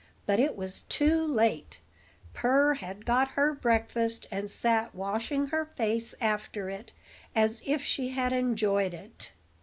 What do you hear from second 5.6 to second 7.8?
face after it, as